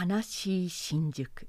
[0.00, 1.46] 悲しい新宿。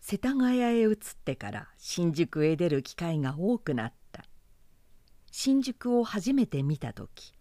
[0.00, 4.24] 世田谷へ移ってから新宿へ出る機会が多くなった。
[5.30, 7.32] 新宿を初めて見た時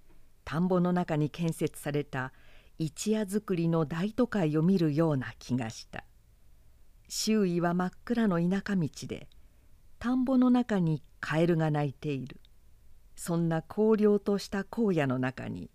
[0.45, 2.31] 田んぼの中に建設された
[2.77, 6.03] 一夜造りの大都会を見るような気がした。
[7.07, 9.29] 周囲は真っ暗の田舎道で
[9.97, 12.39] 田んぼの中にカエルが鳴いている。
[13.15, 15.71] そんな荒涼とした荒野の中に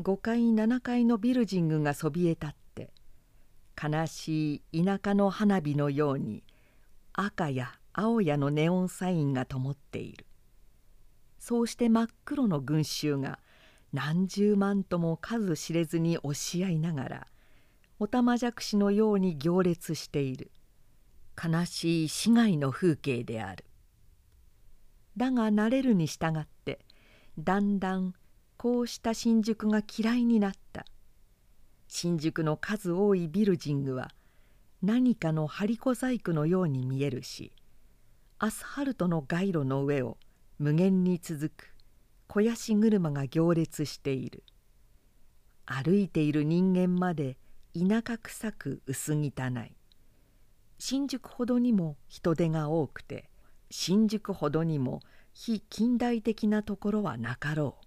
[0.00, 2.90] 5階7階のビルジングがそびえ立って
[3.80, 6.42] 悲しい田舎の花火のように
[7.12, 10.26] 赤や青やのネオンサインが灯っている。
[11.38, 13.38] そうして真っ黒の群衆が
[13.92, 17.26] 何十万とも数知れずに押し合いながら
[18.00, 20.50] おたまじゃくしのように行列している。
[21.40, 23.64] 悲しい市街の風景である。
[25.16, 26.80] だが慣れるに従って
[27.38, 28.14] だんだん
[28.56, 30.86] こうした新宿が嫌いになった。
[31.88, 34.10] 新宿の数多いビルジングは
[34.82, 37.52] 何かの張り子細工のように見えるし
[38.38, 40.18] アスファルトの街路の上を
[40.58, 41.74] 無限に続く
[42.26, 44.42] 肥やし車が行列している。
[45.66, 47.38] 歩いている人間まで
[47.74, 49.28] 田舎臭く薄汚
[49.64, 49.76] い。
[50.78, 53.30] 新宿ほどにも人手が多くて
[53.70, 55.00] 新宿ほどにも
[55.32, 57.86] 非近代的なところはなかろう。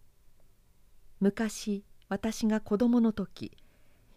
[1.20, 3.58] 昔私が子供の時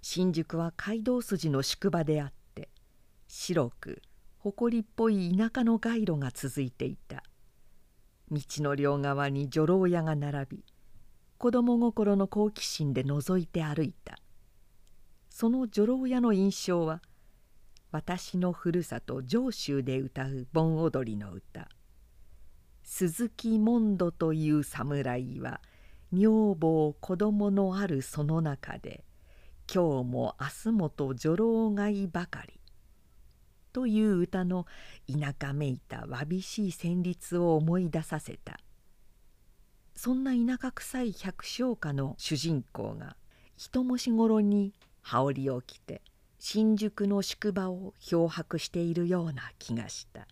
[0.03, 2.69] 新宿は街道筋の宿場であって
[3.27, 4.03] 白く
[4.41, 7.23] 埃っぽい田舎の街路が続いていた。
[8.31, 10.65] 道の両側に女郎屋が並び
[11.39, 14.19] 子供心の好奇心で覗いて歩いた。
[15.31, 17.01] その女郎屋の印象は
[17.93, 21.67] 私のふるさと上州で歌う盆踊りの歌
[22.85, 25.61] 「鈴木モンドという侍は
[26.13, 29.05] 女房子供のあるその中で
[29.73, 32.59] 今日も明日もと女郎がいばかり」
[33.73, 34.67] という歌の
[35.07, 38.59] 田舎めいたわびしい旋律を思い出させた。
[39.95, 43.17] そんな田舎臭い百姓家の主人公が
[43.57, 44.73] 一文字ごろに
[45.03, 46.03] 羽織を着て
[46.39, 50.27] 新宿の宿場を漂白しているような気がした。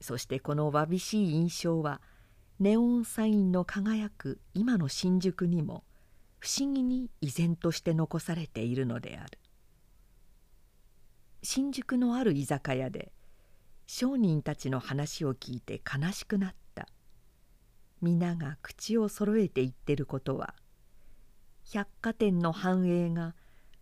[0.00, 2.00] そしてこのわびしい印象は
[2.62, 5.82] ネオンサインの輝く今の新宿にも
[6.38, 9.40] 不思議に依然として残されているのである。
[11.42, 13.10] 新宿のある居酒屋で
[13.88, 16.86] 商人たちの話を聞いて悲しくなった。
[18.00, 20.54] 皆が口をそろえて言ってることは
[21.68, 23.34] 百貨店の繁栄が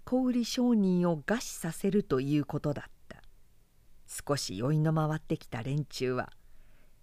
[0.06, 3.22] 小売商人を餓死させるということだった。
[4.06, 6.30] 少し酔いの回ってきた連中は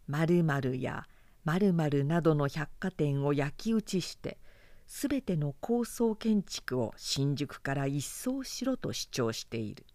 [0.08, 1.06] 〇〇や
[1.48, 4.38] 〇〇などの百貨店を焼き打ちして
[4.86, 9.86] 全ての高層建築を新宿から一掃しろと主張している。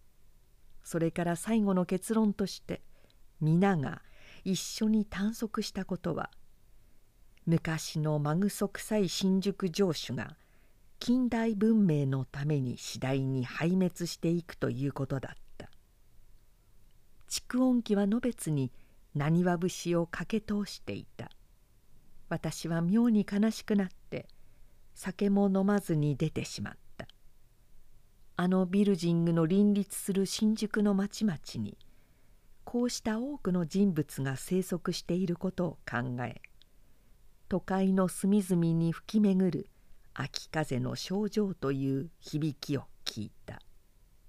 [0.83, 2.81] それから最後の結論として
[3.43, 4.01] 皆が
[4.45, 6.31] 一緒に探索したことは
[7.45, 10.37] 昔のまぐそ臭い新宿城主が
[11.01, 15.69] 近代文明のために次第に壊滅していくということだった。
[17.29, 18.73] 蓄音機はのべつに
[19.15, 21.31] なにわ節をかけ通していた。
[22.33, 24.27] 私は妙に悲しくなって
[24.95, 27.07] 酒も飲まずに出てしまった。
[28.37, 31.77] あのビルジングの林立する新宿の町々に
[32.65, 36.41] こうした多くの人物が生息していることを考え
[37.51, 39.69] 都会の隅々に吹き巡る
[40.15, 43.61] 秋風の症状という響きを聞いた。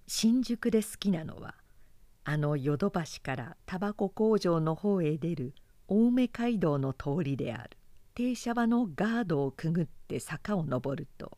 [0.07, 1.55] 新宿で好きなのは
[2.25, 5.55] あの淀橋からタバコ工場の方へ出る
[5.89, 7.77] 青梅街道の通りである。
[8.15, 11.37] 停車場のガードをくぐって坂を登ると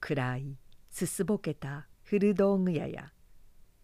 [0.00, 0.56] 暗い
[0.90, 3.12] すすぼけた古道具屋や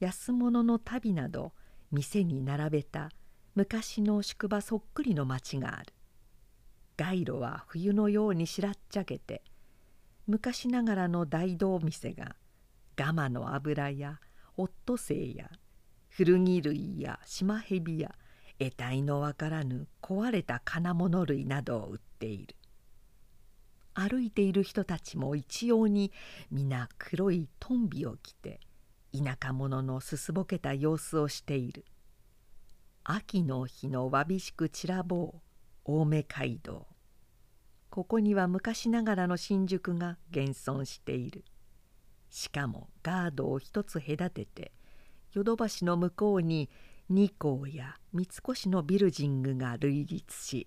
[0.00, 1.52] 安物の足袋など
[1.90, 3.10] 店に並べた
[3.54, 5.92] 昔の宿場そっくりの町がある。
[6.96, 9.42] 街路は冬のようにしらっちゃけて
[10.26, 12.36] 昔ながらの大道店が
[12.96, 14.20] ガマの油や
[14.56, 15.50] オットセイや
[16.08, 18.14] 古着類や島蛇や
[18.58, 22.56] 得体のわからぬ壊れた金物類などを売っている。
[23.92, 26.10] 歩いている人たちも一様に
[26.50, 28.60] 皆黒いトンビを着て
[29.12, 31.84] 田舎者のすすぼけた様子をしている。
[33.04, 35.40] 秋の日のわびしく散らぼう
[35.86, 36.86] 青梅街道。
[37.90, 41.44] ここには昔ながらの新宿が現存している。
[42.30, 44.72] しかもガードを一つ隔てて
[45.32, 46.68] 淀橋の向こうに
[47.08, 50.66] 二港や三越のビルジングが類立し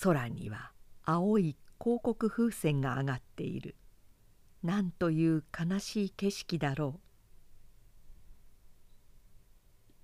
[0.00, 3.76] 空には青い広告風船が上がっている。
[4.62, 7.07] なんという悲しい景色だろう。